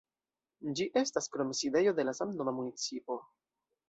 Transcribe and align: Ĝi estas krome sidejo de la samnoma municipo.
Ĝi 0.77 0.85
estas 1.01 1.29
krome 1.35 1.57
sidejo 1.59 1.93
de 1.99 2.05
la 2.07 2.15
samnoma 2.21 2.55
municipo. 2.61 3.19